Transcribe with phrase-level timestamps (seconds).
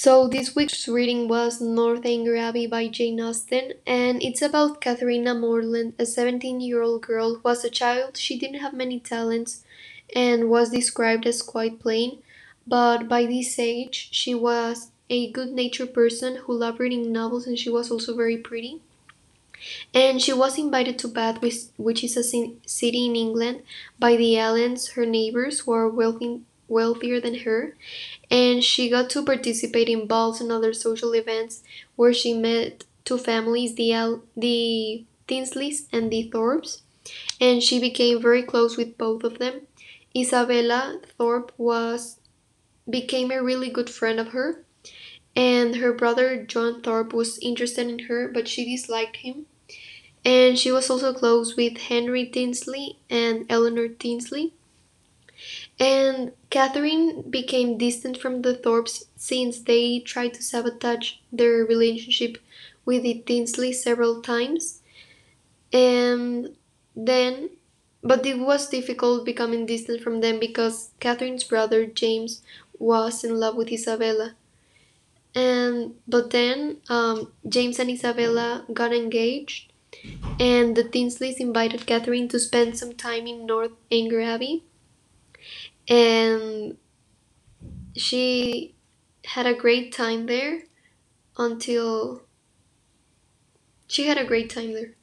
[0.00, 5.94] So this week's reading was Northanger Abbey by Jane Austen, and it's about Katharina Morland,
[5.98, 9.64] a 17-year-old girl who was a child she didn't have many talents
[10.14, 12.22] and was described as quite plain,
[12.64, 17.68] but by this age she was a good-natured person who loved reading novels and she
[17.68, 18.80] was also very pretty.
[19.92, 21.42] And she was invited to Bath,
[21.76, 23.62] which is a city in England,
[23.98, 27.76] by the Allens, her neighbors, who are wealthy, wealthier than her,
[28.30, 31.62] and she got to participate in balls and other social events
[31.96, 36.82] where she met two families, the the Tilneys and the Thorpes,
[37.40, 39.66] and she became very close with both of them.
[40.16, 42.18] Isabella Thorpe was
[42.88, 44.64] became a really good friend of her,
[45.36, 49.46] and her brother John Thorpe was interested in her, but she disliked him.
[50.24, 54.52] And she was also close with Henry Tilney and Eleanor Tilney.
[55.78, 62.38] And Catherine became distant from the Thorpes since they tried to sabotage their relationship
[62.84, 64.80] with the Tilney several times.
[65.72, 66.56] And
[66.96, 67.50] then,
[68.02, 72.42] but it was difficult becoming distant from them because Catherine's brother James
[72.78, 74.34] was in love with Isabella.
[75.34, 79.70] And but then um, James and Isabella got engaged,
[80.40, 84.64] and the Tilneys invited Catherine to spend some time in Northanger Abbey
[85.88, 86.76] and
[87.96, 88.74] she
[89.24, 90.62] had a great time there
[91.38, 92.22] until
[93.88, 94.94] she had a great time there.